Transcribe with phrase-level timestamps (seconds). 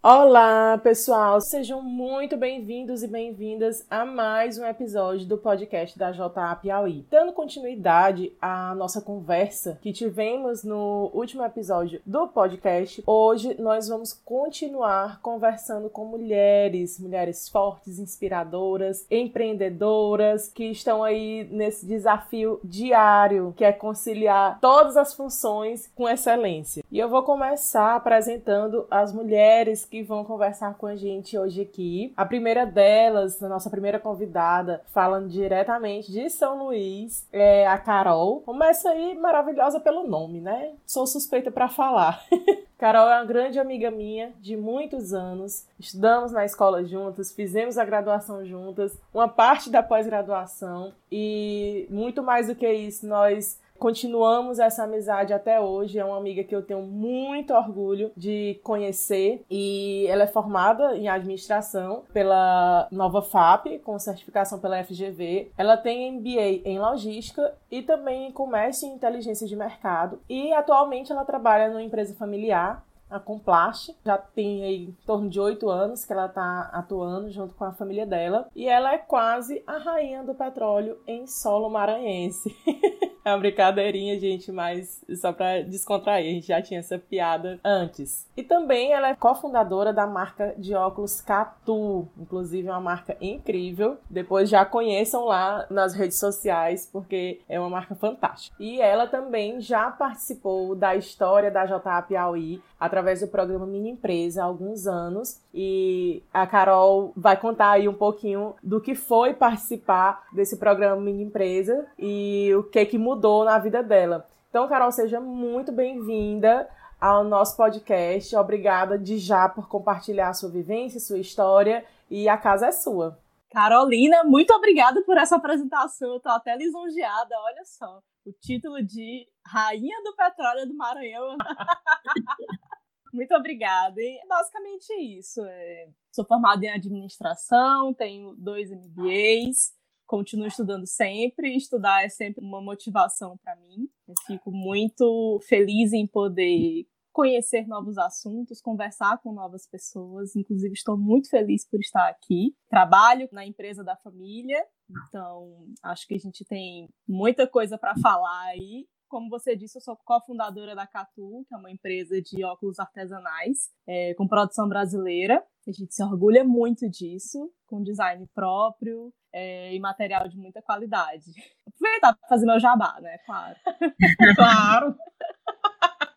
[0.00, 1.40] Olá, pessoal!
[1.40, 7.04] Sejam muito bem-vindos e bem-vindas a mais um episódio do podcast da JA Piauí.
[7.10, 14.12] Dando continuidade à nossa conversa que tivemos no último episódio do podcast, hoje nós vamos
[14.12, 23.64] continuar conversando com mulheres, mulheres fortes, inspiradoras, empreendedoras, que estão aí nesse desafio diário que
[23.64, 26.84] é conciliar todas as funções com excelência.
[26.88, 32.12] E eu vou começar apresentando as mulheres que vão conversar com a gente hoje aqui.
[32.16, 38.40] A primeira delas, a nossa primeira convidada, falando diretamente de São Luís, é a Carol.
[38.40, 40.72] Começa aí maravilhosa pelo nome, né?
[40.86, 42.22] Sou suspeita para falar.
[42.78, 45.66] Carol é uma grande amiga minha de muitos anos.
[45.80, 52.46] Estudamos na escola juntas, fizemos a graduação juntas, uma parte da pós-graduação e muito mais
[52.46, 55.98] do que isso, nós Continuamos essa amizade até hoje.
[55.98, 61.08] É uma amiga que eu tenho muito orgulho de conhecer e ela é formada em
[61.08, 65.52] administração pela Nova FAP, com certificação pela FGV.
[65.56, 70.20] Ela tem MBA em logística e também em comércio e inteligência de mercado.
[70.28, 73.94] E atualmente ela trabalha numa empresa familiar a Complast.
[74.04, 77.72] Já tem aí em torno de oito anos que ela está atuando junto com a
[77.72, 78.48] família dela.
[78.54, 82.54] E ela é quase a rainha do petróleo em solo maranhense.
[83.28, 88.26] É uma brincadeirinha, gente, mas só pra descontrair, a gente já tinha essa piada antes.
[88.34, 93.98] E também ela é cofundadora da marca de óculos Catu, inclusive é uma marca incrível.
[94.08, 98.56] Depois já conheçam lá nas redes sociais, porque é uma marca fantástica.
[98.58, 104.42] E ela também já participou da história da JA Piauí através do programa Mini Empresa
[104.42, 105.40] há alguns anos.
[105.52, 111.24] E a Carol vai contar aí um pouquinho do que foi participar desse programa Mini
[111.24, 114.26] Empresa e o que que mudou mudou na vida dela.
[114.48, 116.68] Então, Carol, seja muito bem-vinda
[117.00, 118.34] ao nosso podcast.
[118.36, 123.18] Obrigada de já por compartilhar a sua vivência, sua história e a casa é sua.
[123.50, 126.14] Carolina, muito obrigada por essa apresentação.
[126.14, 128.00] Eu tô até lisonjeada, olha só.
[128.24, 131.36] O título de Rainha do Petróleo do Maranhão.
[133.12, 134.00] muito obrigada.
[134.00, 135.42] E basicamente isso.
[135.44, 139.72] É, sou formada em administração, tenho dois MBAs,
[140.06, 141.56] continuo estudando sempre.
[141.56, 143.88] Estudar é sempre uma motivação para mim.
[144.06, 146.86] Eu fico muito feliz em poder
[147.18, 150.36] conhecer novos assuntos, conversar com novas pessoas.
[150.36, 152.54] Inclusive, estou muito feliz por estar aqui.
[152.68, 158.46] Trabalho na empresa da família, então acho que a gente tem muita coisa para falar
[158.46, 158.86] aí.
[159.08, 163.70] Como você disse, eu sou cofundadora da Catu, que é uma empresa de óculos artesanais
[163.86, 165.42] é, com produção brasileira.
[165.66, 171.24] A gente se orgulha muito disso, com design próprio é, e material de muita qualidade.
[171.66, 173.18] Aproveitar para fazer meu jabá, né?
[173.24, 173.56] Claro.
[174.36, 174.96] claro.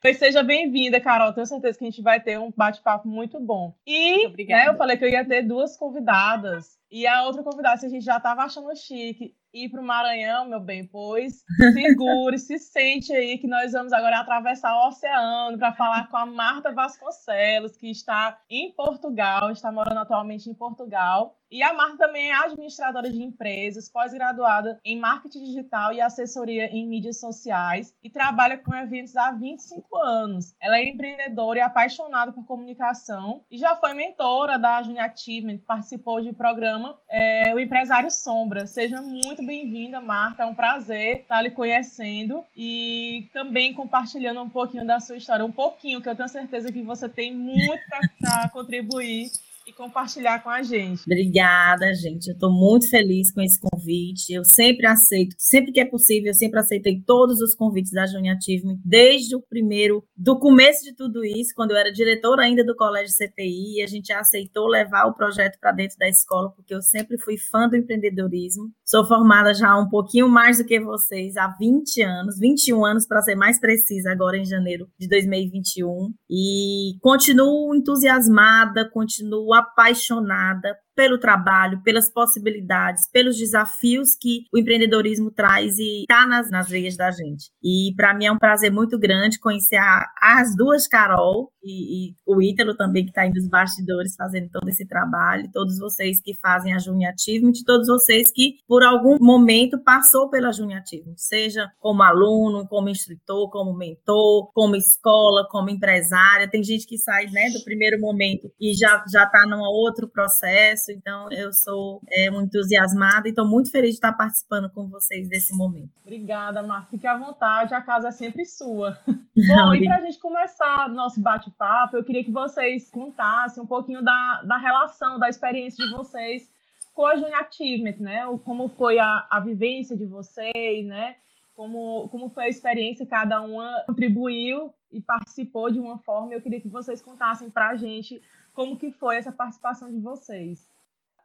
[0.02, 1.31] Pois seja bem-vinda, Carol.
[1.31, 3.73] Tenho certeza que a gente vai ter um bate-papo muito bom.
[3.85, 6.80] E né, eu falei que eu ia ter duas convidadas.
[6.91, 10.47] E a outra convidada, se a gente já estava achando chique, ir para o Maranhão,
[10.47, 11.44] meu bem, pois
[11.74, 16.25] segure, se sente aí que nós vamos agora atravessar o oceano para falar com a
[16.25, 21.38] Marta Vasconcelos, que está em Portugal, está morando atualmente em Portugal.
[21.52, 26.88] E a Marta também é administradora de empresas, pós-graduada em marketing digital e assessoria em
[26.88, 30.56] mídias sociais e trabalha com eventos há 25 anos.
[30.62, 36.22] Ela é empreendedora e apaixonada por comunicação e já foi mentora da Junior Achievement, participou
[36.22, 36.31] de
[36.81, 38.65] programa é, O Empresário Sombra.
[38.65, 40.43] Seja muito bem-vinda, Marta.
[40.43, 45.45] É um prazer estar lhe conhecendo e também compartilhando um pouquinho da sua história.
[45.45, 47.81] Um pouquinho, que eu tenho certeza que você tem muito
[48.19, 49.29] para contribuir
[49.66, 51.01] e compartilhar com a gente.
[51.05, 52.27] Obrigada, gente.
[52.27, 54.33] Eu estou muito feliz com esse convite.
[54.33, 58.35] Eu sempre aceito, sempre que é possível, eu sempre aceitei todos os convites da Junior
[58.35, 62.75] Achievement, desde o primeiro, do começo de tudo isso, quando eu era diretora ainda do
[62.75, 67.17] Colégio CPI, a gente aceitou levar o projeto para dentro da escola, porque eu sempre
[67.17, 68.72] fui fã do empreendedorismo.
[68.91, 73.22] Sou formada já um pouquinho mais do que vocês, há 20 anos, 21 anos para
[73.22, 76.14] ser mais precisa, agora em janeiro de 2021.
[76.29, 85.78] E continuo entusiasmada, continuo apaixonada pelo trabalho, pelas possibilidades, pelos desafios que o empreendedorismo traz
[85.78, 87.52] e está nas, nas veias da gente.
[87.64, 92.16] E para mim é um prazer muito grande conhecer a, as duas Carol e, e
[92.26, 96.34] o Ítalo também, que está aí nos bastidores fazendo todo esse trabalho, todos vocês que
[96.35, 101.70] fazem a Junior Achievement, todos vocês que por algum momento passou pela Junior Achievement, seja
[101.79, 106.49] como aluno, como instrutor, como mentor, como escola, como empresária.
[106.49, 110.80] Tem gente que sai né, do primeiro momento e já já está num outro processo
[110.81, 115.29] processo, então eu sou é, entusiasmada e estou muito feliz de estar participando com vocês
[115.29, 115.91] desse momento.
[116.01, 116.89] Obrigada, Mar.
[116.89, 118.97] Fique à vontade, a casa é sempre sua.
[119.07, 124.03] Bom, e para a gente começar nosso bate-papo, eu queria que vocês contassem um pouquinho
[124.03, 126.49] da, da relação, da experiência de vocês
[126.93, 128.25] com a Junior Achievement, né?
[128.43, 131.16] Como foi a, a vivência de vocês, né?
[131.55, 136.34] Como, como foi a experiência, cada uma contribuiu e participou de uma forma.
[136.34, 138.22] Eu queria que vocês contassem para a gente
[138.53, 140.71] como que foi essa participação de vocês.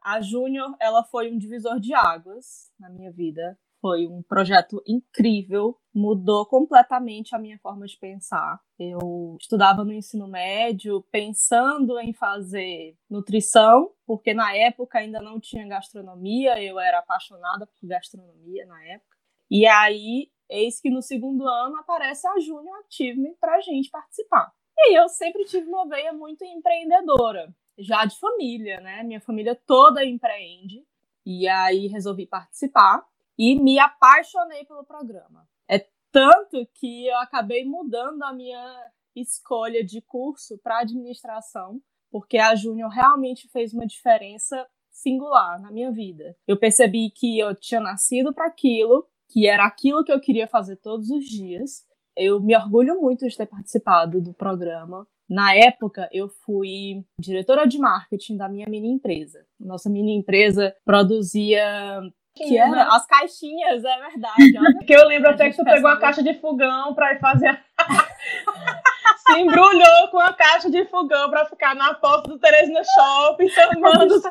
[0.07, 3.59] A Júnior, ela foi um divisor de águas na minha vida.
[3.81, 8.57] Foi um projeto incrível, mudou completamente a minha forma de pensar.
[8.79, 15.67] Eu estudava no ensino médio pensando em fazer nutrição, porque na época ainda não tinha
[15.67, 19.17] gastronomia, eu era apaixonada por gastronomia na época.
[19.51, 24.53] E aí, eis que no segundo ano aparece a Junior Achievement para a gente participar.
[24.77, 29.03] E eu sempre tive uma veia muito empreendedora, já de família, né?
[29.03, 30.85] Minha família toda empreende.
[31.25, 33.05] E aí resolvi participar
[33.37, 35.47] e me apaixonei pelo programa.
[35.69, 42.55] É tanto que eu acabei mudando a minha escolha de curso para administração, porque a
[42.55, 46.35] Júnior realmente fez uma diferença singular na minha vida.
[46.47, 50.77] Eu percebi que eu tinha nascido para aquilo, que era aquilo que eu queria fazer
[50.77, 51.85] todos os dias.
[52.15, 55.07] Eu me orgulho muito de ter participado do programa.
[55.29, 59.45] Na época, eu fui diretora de marketing da minha mini empresa.
[59.59, 62.01] Nossa mini empresa produzia
[62.37, 64.73] que era as caixinhas, é verdade.
[64.77, 67.59] Porque eu lembro até que tu pegou a caixa de fogão para ir fazer.
[69.25, 74.11] Se embrulhou com a caixa de fogão para ficar na porta do Teresina Shopping, chamando
[74.13, 74.23] os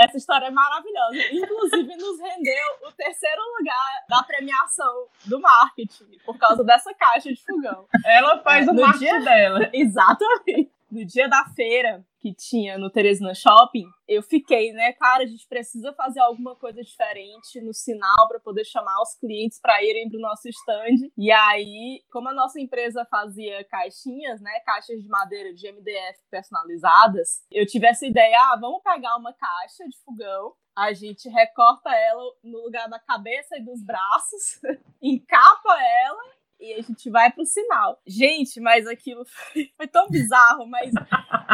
[0.00, 1.16] essa história é maravilhosa.
[1.32, 7.42] Inclusive, nos rendeu o terceiro lugar da premiação do marketing, por causa dessa caixa de
[7.42, 7.86] fogão.
[8.04, 9.20] Ela faz é, o marketing dia...
[9.20, 9.70] dela.
[9.72, 15.26] Exatamente no dia da feira que tinha no Teresina Shopping, eu fiquei, né, cara, a
[15.26, 20.08] gente precisa fazer alguma coisa diferente no sinal para poder chamar os clientes para irem
[20.10, 21.10] pro nosso stand.
[21.16, 27.42] E aí, como a nossa empresa fazia caixinhas, né, caixas de madeira de MDF personalizadas,
[27.50, 32.22] eu tive essa ideia, ah, vamos pegar uma caixa de fogão a gente recorta ela
[32.42, 34.60] no lugar da cabeça e dos braços,
[35.02, 38.00] encapa ela e a gente vai pro sinal.
[38.06, 40.92] Gente, mas aquilo foi, foi tão bizarro, mas,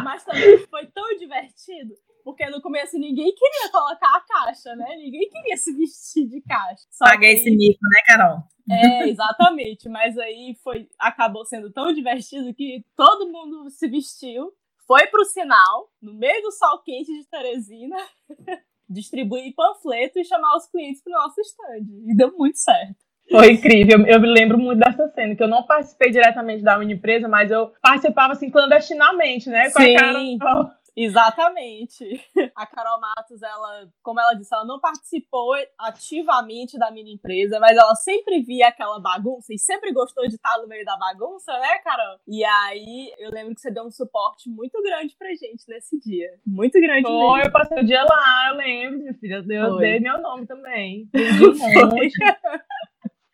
[0.03, 1.95] mas também foi tão divertido.
[2.25, 4.97] Porque no começo ninguém queria colocar a caixa, né?
[4.97, 6.85] Ninguém queria se vestir de caixa.
[6.99, 8.43] Paguei esse mico, né, Carol?
[8.69, 9.89] É, exatamente.
[9.89, 14.53] Mas aí foi, acabou sendo tão divertido que todo mundo se vestiu,
[14.89, 17.97] foi pro sinal, no meio do sol quente de Teresina,
[18.91, 21.87] distribuir panfleto e chamar os clientes pro nosso stand.
[22.07, 23.06] E deu muito certo.
[23.31, 24.07] Foi incrível.
[24.07, 27.51] Eu me lembro muito dessa cena, que eu não participei diretamente da mini empresa, mas
[27.51, 29.71] eu participava assim clandestinamente, né?
[29.71, 29.97] Com Sim.
[29.97, 30.71] a Carol.
[30.97, 32.05] Exatamente.
[32.55, 37.77] A Carol Matos, ela, como ela disse, ela não participou ativamente da mini empresa, mas
[37.77, 41.79] ela sempre via aquela bagunça e sempre gostou de estar no meio da bagunça, né,
[41.85, 42.19] Carol?
[42.27, 46.31] E aí eu lembro que você deu um suporte muito grande pra gente nesse dia.
[46.47, 47.03] Muito grande.
[47.03, 47.43] Foi, mesmo.
[47.43, 49.45] eu passei o dia lá, eu lembro, minha filha.
[49.47, 49.81] Eu Foi.
[49.81, 51.11] dei meu nome também.
[51.13, 52.09] Foi.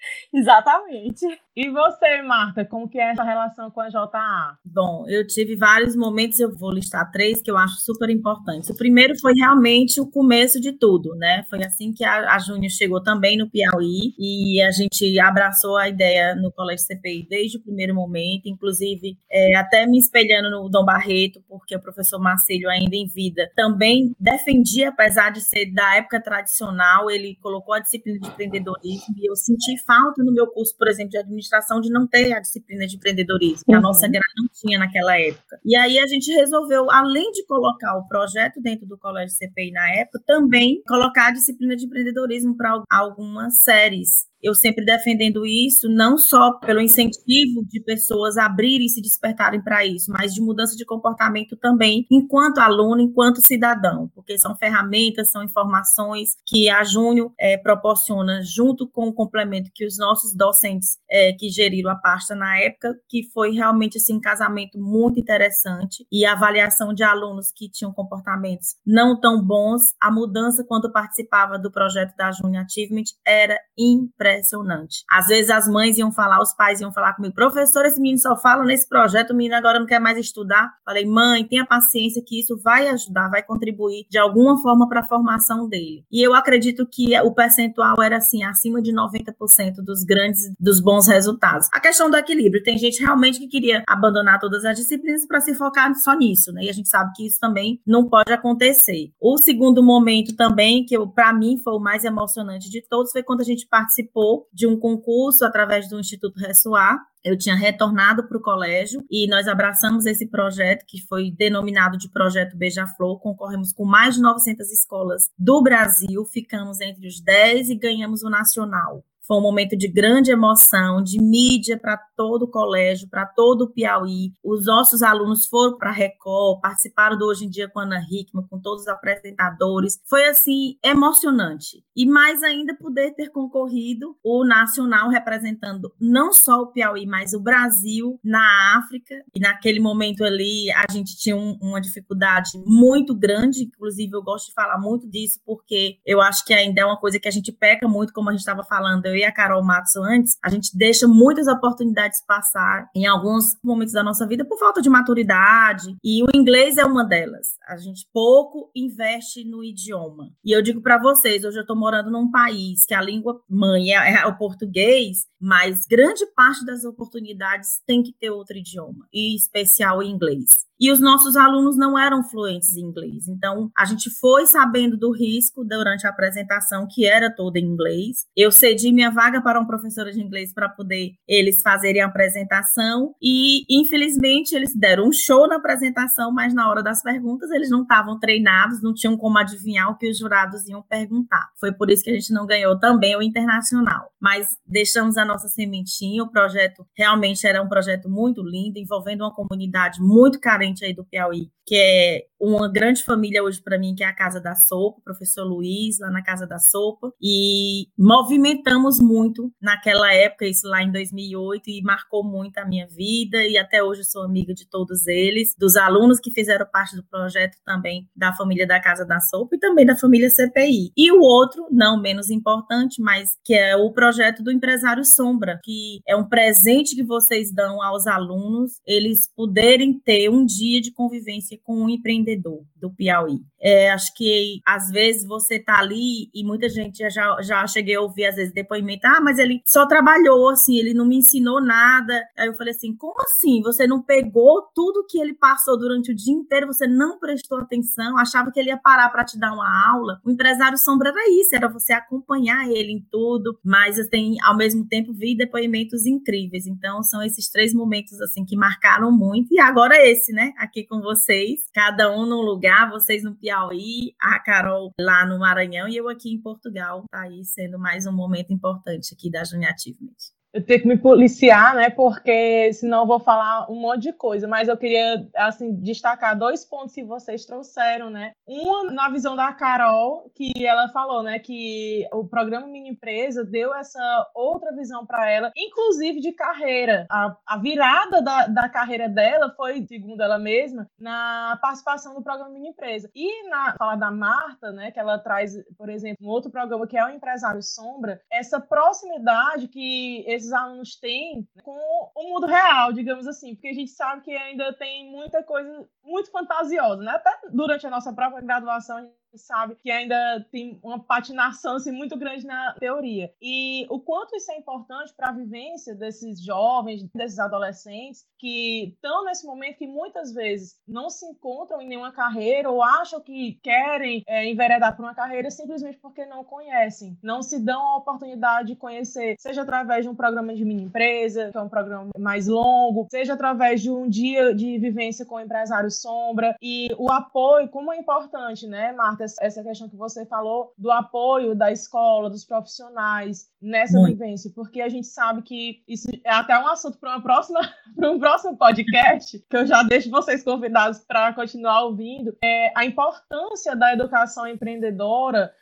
[0.33, 1.27] Exatamente.
[1.55, 4.57] E você, Marta, como que é essa relação com a JA?
[4.65, 8.71] Bom, eu tive vários momentos, eu vou listar três que eu acho super importantes.
[8.71, 11.45] O primeiro foi realmente o começo de tudo, né?
[11.51, 15.89] Foi assim que a, a Júnior chegou também no Piauí e a gente abraçou a
[15.89, 20.85] ideia no Colégio CPI desde o primeiro momento, inclusive é, até me espelhando no Dom
[20.85, 26.23] Barreto, porque o professor Marcelo, ainda em vida, também defendia, apesar de ser da época
[26.23, 30.89] tradicional, ele colocou a disciplina de empreendedorismo e eu senti falta no meu curso, por
[30.89, 33.79] exemplo, de administração, de não ter a disciplina de empreendedorismo, que uhum.
[33.79, 35.61] a nossa grade não tinha naquela época.
[35.65, 39.91] E aí a gente resolveu, além de colocar o projeto dentro do Colégio CPI na
[39.97, 46.19] época, também colocar a disciplina de empreendedorismo para algumas séries eu sempre defendendo isso, não
[46.19, 50.85] só pelo incentivo de pessoas abrirem e se despertarem para isso, mas de mudança de
[50.85, 57.57] comportamento também, enquanto aluno, enquanto cidadão, porque são ferramentas, são informações que a Júnior é,
[57.57, 62.59] proporciona junto com o complemento que os nossos docentes é, que geriram a pasta na
[62.59, 67.71] época, que foi realmente assim, um casamento muito interessante e a avaliação de alunos que
[67.71, 73.57] tinham comportamentos não tão bons, a mudança quando participava do projeto da Júnior Achievement era
[73.79, 75.05] impressionante impressionante.
[75.11, 78.37] Às vezes as mães iam falar, os pais iam falar comigo, professor, esse menino só
[78.37, 80.71] fala nesse projeto, o menino agora não quer mais estudar.
[80.85, 85.05] Falei, mãe, tenha paciência que isso vai ajudar, vai contribuir de alguma forma para a
[85.05, 86.05] formação dele.
[86.11, 91.07] E eu acredito que o percentual era assim, acima de 90% dos grandes, dos bons
[91.07, 91.69] resultados.
[91.73, 95.55] A questão do equilíbrio, tem gente realmente que queria abandonar todas as disciplinas para se
[95.55, 96.65] focar só nisso, né?
[96.65, 99.11] E a gente sabe que isso também não pode acontecer.
[99.21, 103.41] O segundo momento também, que para mim foi o mais emocionante de todos, foi quando
[103.41, 104.22] a gente participou
[104.53, 109.47] de um concurso através do Instituto Ressoar, eu tinha retornado para o colégio e nós
[109.47, 113.21] abraçamos esse projeto que foi denominado de Projeto Beija-Flor.
[113.21, 118.31] Concorremos com mais de 900 escolas do Brasil, ficamos entre os 10 e ganhamos o
[118.31, 119.05] nacional.
[119.25, 123.69] Foi um momento de grande emoção, de mídia para todo o colégio, para todo o
[123.69, 124.33] Piauí.
[124.45, 128.47] Os nossos alunos foram para a Record, participaram do Hoje em Dia com Ana Hickman,
[128.47, 130.01] com todos os apresentadores.
[130.09, 131.85] Foi, assim, emocionante.
[131.97, 137.41] E mais ainda poder ter concorrido o Nacional representando não só o Piauí, mas o
[137.41, 139.25] Brasil na África.
[139.35, 143.65] E naquele momento ali, a gente tinha um, uma dificuldade muito grande.
[143.65, 147.19] Inclusive, eu gosto de falar muito disso, porque eu acho que ainda é uma coisa
[147.19, 149.97] que a gente peca muito, como a gente estava falando eu e a Carol Matos
[149.97, 154.83] antes, a gente deixa muitas oportunidades passar em alguns momentos da nossa vida por falta
[154.83, 157.57] de maturidade, e o inglês é uma delas.
[157.67, 160.31] A gente pouco investe no idioma.
[160.45, 163.95] E eu digo para vocês, hoje eu estou morando num país que a língua mãe
[163.95, 169.35] é, é o português, mas grande parte das oportunidades tem que ter outro idioma, e
[169.37, 170.47] especial o inglês
[170.83, 173.29] e os nossos alunos não eram fluentes em inglês.
[173.29, 178.27] Então, a gente foi sabendo do risco durante a apresentação, que era toda em inglês.
[178.37, 183.15] Eu cedi minha vaga para uma professora de inglês para poder eles fazerem a apresentação
[183.23, 187.83] e, infelizmente, eles deram um show na apresentação, mas na hora das perguntas eles não
[187.83, 191.49] estavam treinados, não tinham como adivinhar o que os jurados iam perguntar.
[191.61, 194.11] Foi por isso que a gente não ganhou também o internacional.
[194.21, 199.33] Mas deixamos a nossa sementinha, o projeto realmente era um projeto muito lindo, envolvendo uma
[199.33, 204.03] comunidade muito carente aí do Piauí, que é uma grande família hoje para mim, que
[204.03, 208.99] é a Casa da Sopa, o professor Luiz, lá na Casa da Sopa, e movimentamos
[209.01, 213.81] muito naquela época, isso lá em 2008, e marcou muito a minha vida, e até
[213.81, 218.33] hoje sou amiga de todos eles, dos alunos que fizeram parte do projeto também, da
[218.33, 220.91] família da Casa da Sopa e também da família CPI.
[220.97, 226.01] E o outro, não menos importante, mas que é o projeto do Empresário Sombra, que
[226.09, 231.57] é um presente que vocês dão aos alunos, eles poderem ter um dia de convivência
[231.63, 231.89] com um
[232.33, 233.39] empreendedor do Piauí.
[233.61, 238.01] É, acho que às vezes você tá ali e muita gente já, já cheguei a
[238.01, 242.21] ouvir às vezes depoimento, ah, mas ele só trabalhou, assim, ele não me ensinou nada.
[242.37, 243.63] Aí eu falei assim, como assim?
[243.63, 248.19] Você não pegou tudo que ele passou durante o dia inteiro, você não prestou atenção,
[248.19, 250.21] achava que ele ia parar para te dar uma aula.
[250.25, 254.87] O empresário sombra era isso, era você acompanhar ele em tudo, mas tem ao mesmo
[254.89, 256.67] tempo vi depoimentos incríveis.
[256.67, 260.53] Então são esses três momentos assim que marcaram muito e agora esse, né?
[260.59, 265.89] Aqui com vocês, cada um num lugar, vocês no Piauí a Carol lá no Maranhão
[265.89, 267.05] e eu aqui em Portugal.
[267.11, 270.99] Tá aí sendo mais um momento importante aqui da Junior Achievement eu tenho que me
[270.99, 271.89] policiar, né?
[271.89, 274.47] Porque senão eu vou falar um monte de coisa.
[274.47, 278.33] Mas eu queria, assim, destacar dois pontos que vocês trouxeram, né?
[278.47, 281.39] Uma na visão da Carol, que ela falou, né?
[281.39, 287.07] Que o programa Mini Empresa deu essa outra visão para ela, inclusive de carreira.
[287.11, 292.53] A, a virada da, da carreira dela foi, segundo ela mesma, na participação do programa
[292.53, 293.11] Mini Empresa.
[293.15, 294.91] E na fala da Marta, né?
[294.91, 299.69] Que ela traz, por exemplo, um outro programa que é o Empresário Sombra, essa proximidade
[299.69, 304.33] que esses alunos têm com o mundo real, digamos assim, porque a gente sabe que
[304.33, 307.13] ainda tem muita coisa muito fantasiosa, né?
[307.13, 312.47] Até durante a nossa própria graduação, sabe que ainda tem uma patinação assim, muito grande
[312.47, 313.33] na teoria.
[313.41, 319.25] E o quanto isso é importante para a vivência desses jovens, desses adolescentes que estão
[319.25, 324.23] nesse momento que muitas vezes não se encontram em nenhuma carreira ou acham que querem
[324.27, 328.77] é, enveredar por uma carreira simplesmente porque não conhecem, não se dão a oportunidade de
[328.77, 333.07] conhecer, seja através de um programa de mini empresa, que é um programa mais longo,
[333.11, 337.93] seja através de um dia de vivência com o empresário sombra e o apoio, como
[337.93, 339.22] é importante, né, Marta?
[339.25, 344.19] Essa questão que você falou do apoio da escola, dos profissionais nessa Muito.
[344.19, 347.61] vivência, porque a gente sabe que isso é até um assunto para uma próxima,
[347.97, 352.85] para um próximo podcast, que eu já deixo vocês convidados para continuar ouvindo, é a
[352.85, 355.53] importância da educação empreendedora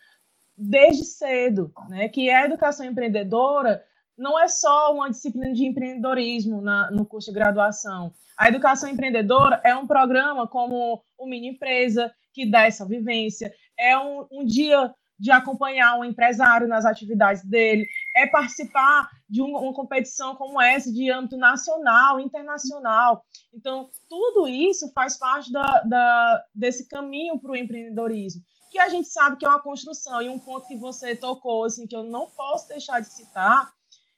[0.57, 2.09] desde cedo, né?
[2.09, 3.83] Que a educação empreendedora
[4.17, 8.13] não é só uma disciplina de empreendedorismo na, no curso de graduação.
[8.37, 13.53] A educação empreendedora é um programa como o Mini Empresa, que dá essa vivência.
[13.79, 17.87] É um, um dia de acompanhar um empresário nas atividades dele,
[18.17, 23.23] é participar de uma, uma competição como essa de âmbito nacional, internacional.
[23.53, 29.09] Então, tudo isso faz parte da, da desse caminho para o empreendedorismo, que a gente
[29.09, 30.23] sabe que é uma construção.
[30.23, 33.71] E um ponto que você tocou, assim, que eu não posso deixar de citar,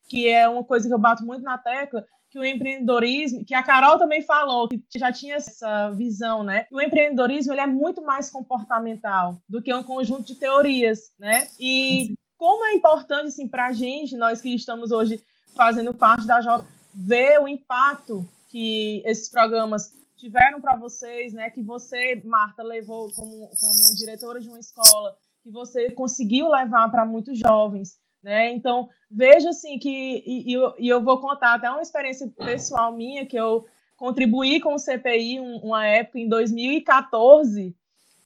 [0.08, 3.62] que é uma coisa que eu bato muito na tecla, que o empreendedorismo, que a
[3.62, 6.66] Carol também falou, que já tinha essa visão, né?
[6.72, 11.46] O empreendedorismo ele é muito mais comportamental do que um conjunto de teorias, né?
[11.60, 15.22] E como é importante assim para a gente, nós que estamos hoje
[15.54, 21.50] fazendo parte da J, ver o impacto que esses programas tiveram para vocês, né?
[21.50, 27.04] Que você, Marta, levou como, como diretora de uma escola, que você conseguiu levar para
[27.04, 28.52] muitos jovens, né?
[28.52, 33.36] Então veja assim que e, e, eu, vou contar até uma experiência pessoal minha que
[33.36, 37.74] eu contribuí com o CPI um, uma época em 2014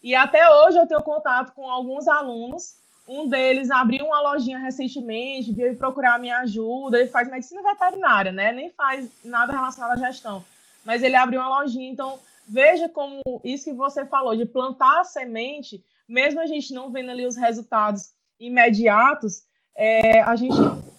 [0.02, 2.76] e até hoje eu tenho contato com alguns alunos
[3.08, 6.98] um deles abriu uma lojinha recentemente, veio procurar minha ajuda.
[6.98, 8.52] Ele faz medicina veterinária, né?
[8.52, 10.44] Nem faz nada relacionado à gestão.
[10.84, 11.88] Mas ele abriu uma lojinha.
[11.88, 16.90] Então, veja como isso que você falou, de plantar a semente, mesmo a gente não
[16.90, 19.44] vendo ali os resultados imediatos,
[19.76, 20.56] é, a gente,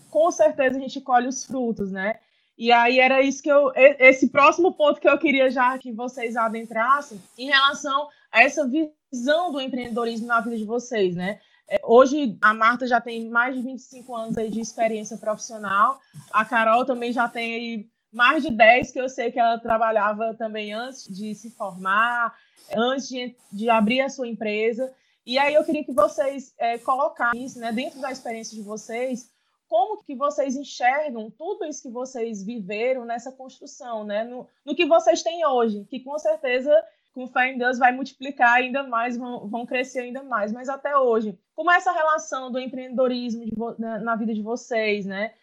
[0.10, 2.20] com certeza, a gente colhe os frutos, né?
[2.58, 3.72] E aí era isso que eu.
[3.76, 9.52] Esse próximo ponto que eu queria já que vocês adentrassem em relação a essa visão
[9.52, 11.40] do empreendedorismo na vida de vocês, né?
[11.70, 16.00] É, hoje a Marta já tem mais de 25 anos aí de experiência profissional.
[16.32, 20.34] A Carol também já tem aí mais de 10, que eu sei que ela trabalhava
[20.34, 22.34] também antes de se formar,
[22.76, 24.92] antes de, de abrir a sua empresa.
[25.28, 29.30] E aí eu queria que vocês é, colocassem isso né, dentro da experiência de vocês,
[29.68, 34.86] como que vocês enxergam tudo isso que vocês viveram nessa construção, né, no, no que
[34.86, 36.72] vocês têm hoje, que com certeza
[37.14, 40.54] com fé em Deus vai multiplicar ainda mais, vão, vão crescer ainda mais.
[40.54, 45.06] Mas até hoje, como é essa relação do empreendedorismo de, na, na vida de vocês,
[45.06, 45.34] né?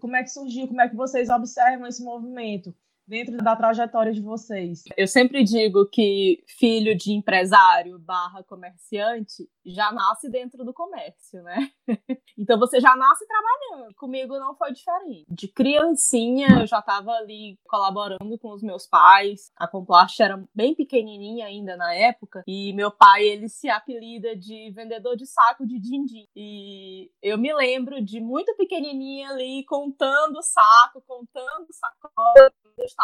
[0.00, 0.68] Como é que surgiu?
[0.68, 2.74] Como é que vocês observam esse movimento?
[3.06, 4.82] Dentro da trajetória de vocês?
[4.96, 11.70] Eu sempre digo que filho de empresário barra comerciante já nasce dentro do comércio, né?
[12.38, 13.94] então você já nasce trabalhando.
[13.94, 15.24] Comigo não foi diferente.
[15.28, 19.50] De criancinha eu já estava ali colaborando com os meus pais.
[19.56, 24.70] A Complast era bem pequenininha ainda na época e meu pai ele se apelida de
[24.72, 26.26] vendedor de saco de din-din.
[26.36, 32.03] E eu me lembro de muito pequenininha ali contando saco, contando sacola eu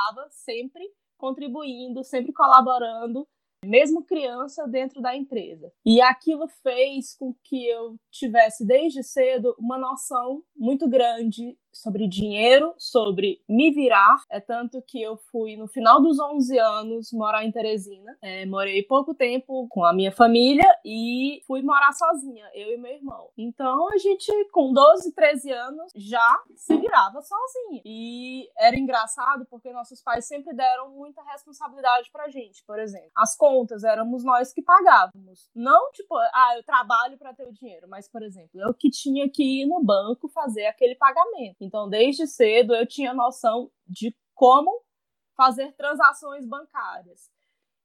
[0.00, 0.82] estava sempre
[1.18, 3.28] contribuindo, sempre colaborando,
[3.62, 5.70] mesmo criança, dentro da empresa.
[5.84, 12.74] E aquilo fez com que eu tivesse desde cedo uma noção muito grande sobre dinheiro,
[12.76, 14.22] sobre me virar.
[14.28, 18.16] É tanto que eu fui, no final dos 11 anos, morar em Teresina.
[18.20, 22.92] É, morei pouco tempo com a minha família e fui morar sozinha, eu e meu
[22.92, 23.30] irmão.
[23.38, 27.82] Então a gente, com 12, 13 anos, já se virava sozinha.
[27.84, 32.64] E era engraçado porque nossos pais sempre deram muita responsabilidade pra gente.
[32.66, 35.48] Por exemplo, as contas éramos nós que pagávamos.
[35.54, 39.28] Não tipo, ah, eu trabalho para ter o dinheiro, mas, por exemplo, eu que tinha
[39.30, 41.58] que ir no banco fazer aquele pagamento.
[41.60, 44.82] Então, desde cedo eu tinha noção de como
[45.36, 47.30] fazer transações bancárias.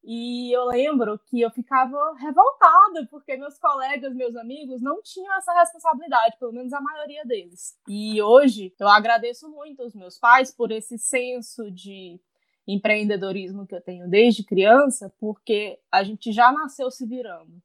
[0.08, 5.52] E eu lembro que eu ficava revoltada porque meus colegas, meus amigos não tinham essa
[5.54, 7.76] responsabilidade, pelo menos a maioria deles.
[7.88, 12.20] E hoje eu agradeço muito aos meus pais por esse senso de
[12.68, 17.62] empreendedorismo que eu tenho desde criança, porque a gente já nasceu se virando.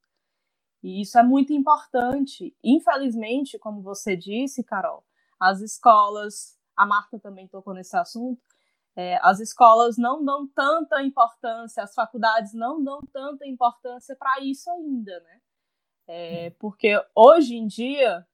[0.82, 2.56] E isso é muito importante.
[2.62, 5.04] Infelizmente, como você disse, Carol,
[5.38, 8.40] as escolas, a Marta também tocou nesse assunto,
[8.96, 14.70] é, as escolas não dão tanta importância, as faculdades não dão tanta importância para isso
[14.70, 15.40] ainda, né?
[16.06, 18.26] É, porque hoje em dia,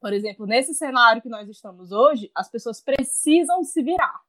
[0.00, 4.20] por exemplo, nesse cenário que nós estamos hoje, as pessoas precisam se virar.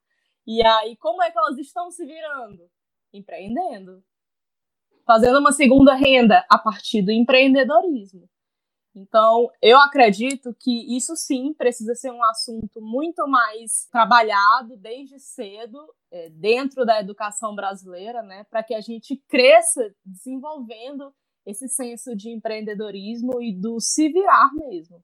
[0.45, 2.69] E aí, como é que elas estão se virando?
[3.13, 4.03] Empreendendo.
[5.05, 8.29] Fazendo uma segunda renda a partir do empreendedorismo.
[8.95, 15.79] Então, eu acredito que isso sim precisa ser um assunto muito mais trabalhado desde cedo
[16.11, 21.11] é, dentro da educação brasileira, né, para que a gente cresça desenvolvendo
[21.45, 25.03] esse senso de empreendedorismo e do se virar mesmo.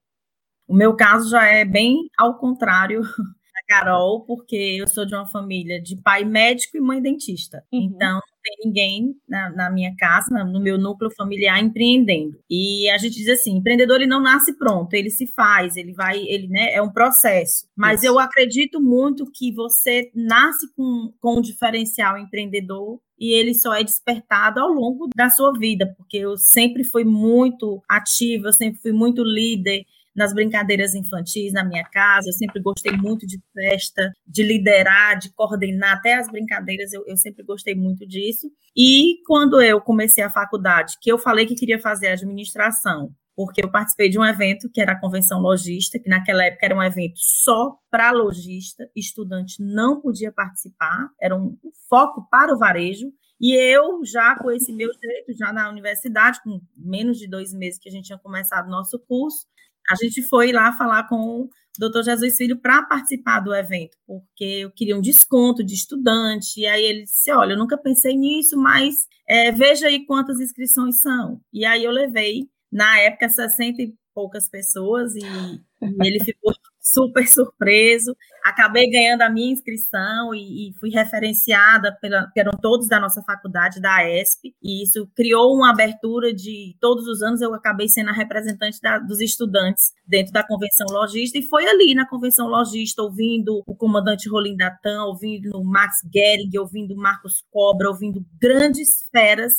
[0.67, 3.02] O meu caso já é bem ao contrário
[3.60, 7.65] da Carol, porque eu sou de uma família de pai médico e mãe dentista.
[7.73, 7.82] Uhum.
[7.82, 12.39] Então, tem ninguém na, na minha casa, no meu núcleo familiar empreendendo.
[12.49, 16.19] E a gente diz assim, empreendedor ele não nasce pronto, ele se faz, ele vai,
[16.27, 17.67] ele, né, é um processo.
[17.75, 18.07] Mas Isso.
[18.07, 23.83] eu acredito muito que você nasce com, com um diferencial empreendedor e ele só é
[23.83, 28.93] despertado ao longo da sua vida, porque eu sempre fui muito ativa, eu sempre fui
[28.93, 29.85] muito líder,
[30.19, 32.27] nas brincadeiras infantis na minha casa.
[32.27, 36.91] Eu sempre gostei muito de festa, de liderar, de coordenar até as brincadeiras.
[36.91, 38.51] Eu, eu sempre gostei muito disso.
[38.75, 43.71] E quando eu comecei a faculdade, que eu falei que queria fazer administração, porque eu
[43.71, 47.17] participei de um evento que era a Convenção Logista, que naquela época era um evento
[47.17, 53.08] só para lojista, estudante não podia participar, era um foco para o varejo.
[53.39, 57.79] E eu, já com esse meu jeito, já na universidade, com menos de dois meses
[57.79, 59.47] que a gente tinha começado nosso curso,
[59.89, 64.43] a gente foi lá falar com o doutor Jesus Filho para participar do evento, porque
[64.43, 68.57] eu queria um desconto de estudante, e aí ele disse, olha, eu nunca pensei nisso,
[68.57, 71.41] mas é, veja aí quantas inscrições são.
[71.53, 76.53] E aí eu levei, na época, 60 e poucas pessoas, e, e ele ficou
[76.93, 78.15] super surpreso.
[78.43, 83.82] Acabei ganhando a minha inscrição e, e fui referenciada pela, eram todos da nossa faculdade,
[83.82, 88.13] da ESP, e isso criou uma abertura de todos os anos eu acabei sendo a
[88.13, 93.63] representante da, dos estudantes dentro da convenção logista, e foi ali na convenção logista, ouvindo
[93.67, 99.54] o comandante Rolim Datan, ouvindo o Max Gehrig, ouvindo Marcos Cobra, ouvindo grandes feras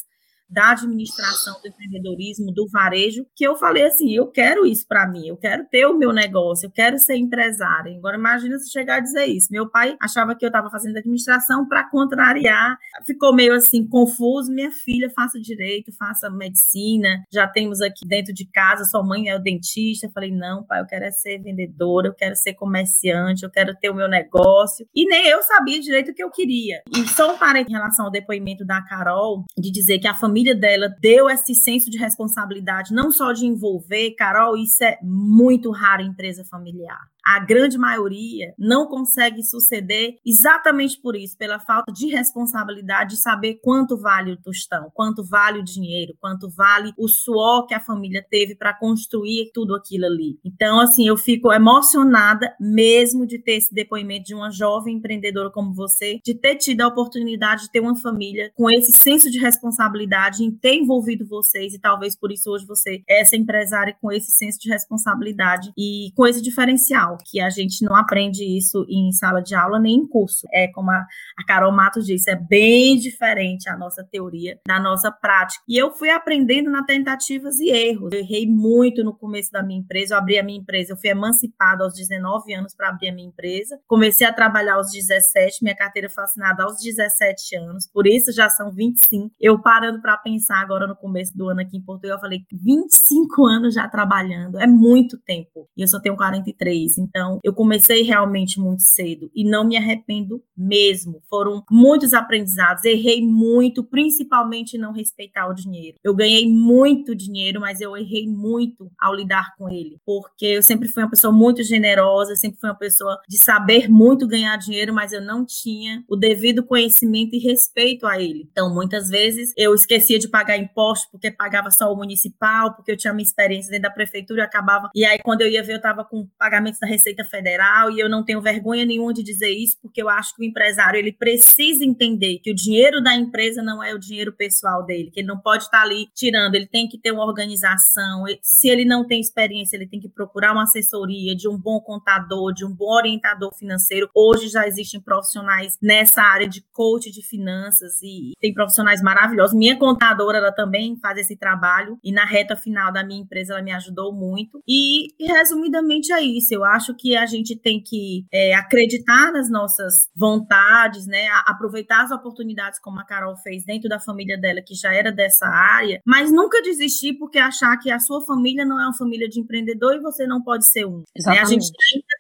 [0.50, 5.26] da administração do empreendedorismo, do varejo, que eu falei assim, eu quero isso para mim,
[5.26, 7.96] eu quero ter o meu negócio, eu quero ser empresária.
[7.96, 9.48] Agora imagina se chegar a dizer isso.
[9.50, 14.52] Meu pai achava que eu estava fazendo administração para contrariar, ficou meio assim confuso.
[14.52, 17.24] Minha filha faça direito, faça medicina.
[17.32, 20.06] Já temos aqui dentro de casa, sua mãe é o dentista.
[20.06, 23.74] Eu falei não, pai, eu quero é ser vendedora, eu quero ser comerciante, eu quero
[23.76, 24.86] ter o meu negócio.
[24.94, 26.82] E nem eu sabia direito o que eu queria.
[26.96, 30.39] E só um parente em relação ao depoimento da Carol de dizer que a família
[30.40, 35.70] família dela deu esse senso de responsabilidade, não só de envolver, Carol, isso é muito
[35.70, 41.92] raro em empresa familiar a grande maioria não consegue suceder exatamente por isso, pela falta
[41.92, 47.08] de responsabilidade de saber quanto vale o tostão, quanto vale o dinheiro, quanto vale o
[47.08, 50.38] suor que a família teve para construir tudo aquilo ali.
[50.44, 55.74] Então, assim, eu fico emocionada mesmo de ter esse depoimento de uma jovem empreendedora como
[55.74, 60.44] você, de ter tido a oportunidade de ter uma família com esse senso de responsabilidade
[60.44, 64.30] em ter envolvido vocês e talvez por isso hoje você é essa empresária com esse
[64.30, 69.40] senso de responsabilidade e com esse diferencial que a gente não aprende isso em sala
[69.40, 70.46] de aula nem em curso.
[70.52, 71.06] É como a,
[71.38, 75.62] a Carol Matos disse, é bem diferente a nossa teoria da nossa prática.
[75.68, 78.10] E eu fui aprendendo na tentativas e erros.
[78.12, 81.10] Eu errei muito no começo da minha empresa, eu abri a minha empresa, eu fui
[81.10, 83.78] emancipada aos 19 anos para abrir a minha empresa.
[83.86, 88.48] Comecei a trabalhar aos 17, minha carteira foi assinada aos 17 anos, por isso já
[88.48, 89.34] são 25.
[89.40, 93.46] Eu parando para pensar agora no começo do ano aqui em Portugal, eu falei 25
[93.46, 95.68] anos já trabalhando, é muito tempo.
[95.76, 96.98] E eu só tenho 43.
[97.00, 101.22] Então, eu comecei realmente muito cedo e não me arrependo mesmo.
[101.28, 105.96] Foram muitos aprendizados, errei muito, principalmente não respeitar o dinheiro.
[106.04, 110.88] Eu ganhei muito dinheiro, mas eu errei muito ao lidar com ele, porque eu sempre
[110.88, 115.12] fui uma pessoa muito generosa, sempre fui uma pessoa de saber muito ganhar dinheiro, mas
[115.12, 118.48] eu não tinha o devido conhecimento e respeito a ele.
[118.50, 122.96] Então, muitas vezes eu esquecia de pagar imposto porque pagava só o municipal, porque eu
[122.96, 124.90] tinha minha experiência dentro da prefeitura e acabava.
[124.94, 128.08] E aí, quando eu ia ver, eu estava com pagamentos da Receita Federal e eu
[128.08, 131.84] não tenho vergonha nenhuma de dizer isso, porque eu acho que o empresário ele precisa
[131.84, 135.38] entender que o dinheiro da empresa não é o dinheiro pessoal dele, que ele não
[135.38, 138.24] pode estar ali tirando, ele tem que ter uma organização.
[138.42, 142.52] Se ele não tem experiência, ele tem que procurar uma assessoria de um bom contador,
[142.52, 144.08] de um bom orientador financeiro.
[144.14, 149.56] Hoje já existem profissionais nessa área de coach de finanças e tem profissionais maravilhosos.
[149.56, 153.62] Minha contadora ela também faz esse trabalho e na reta final da minha empresa ela
[153.62, 154.62] me ajudou muito.
[154.66, 156.54] E resumidamente é isso.
[156.54, 161.28] Eu acho acho que a gente tem que é, acreditar nas nossas vontades, né?
[161.46, 165.46] Aproveitar as oportunidades como a Carol fez dentro da família dela, que já era dessa
[165.46, 169.40] área, mas nunca desistir porque achar que a sua família não é uma família de
[169.40, 171.02] empreendedor e você não pode ser um.
[171.26, 171.38] Né?
[171.38, 171.70] A gente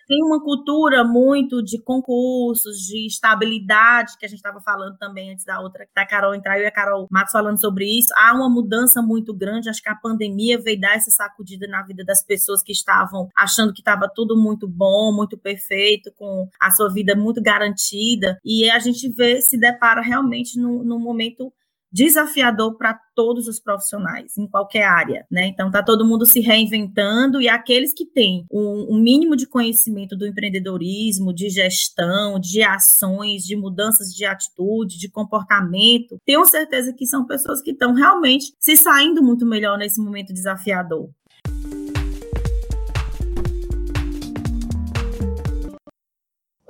[0.06, 5.44] tem uma cultura muito de concursos, de estabilidade, que a gente estava falando também antes
[5.44, 8.12] da outra, da Carol entrar, eu e a Carol Matos falando sobre isso.
[8.16, 12.04] Há uma mudança muito grande, acho que a pandemia veio dar essa sacudida na vida
[12.04, 16.70] das pessoas que estavam achando que estava tudo muito muito bom, muito perfeito, com a
[16.70, 21.52] sua vida muito garantida, e a gente vê, se depara realmente num, num momento
[21.92, 25.46] desafiador para todos os profissionais, em qualquer área, né?
[25.46, 30.16] Então, está todo mundo se reinventando e aqueles que têm um, um, mínimo de conhecimento
[30.16, 37.06] do empreendedorismo, de gestão, de ações, de mudanças de atitude, de comportamento, tenho certeza que
[37.06, 41.10] são pessoas que estão realmente se saindo muito melhor nesse momento desafiador.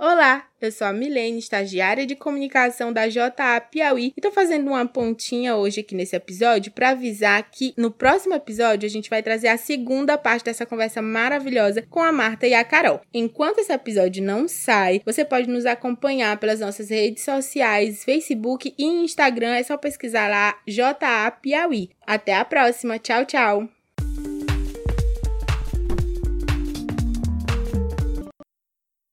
[0.02, 4.88] Olá, eu sou a Milene, estagiária de comunicação da JA Piauí, e tô fazendo uma
[4.88, 9.48] pontinha hoje aqui nesse episódio para avisar que no próximo episódio a gente vai trazer
[9.48, 13.02] a segunda parte dessa conversa maravilhosa com a Marta e a Carol.
[13.12, 18.84] Enquanto esse episódio não sai, você pode nos acompanhar pelas nossas redes sociais, Facebook e
[19.04, 21.90] Instagram, é só pesquisar lá JA Piauí.
[22.06, 23.79] Até a próxima, tchau, tchau!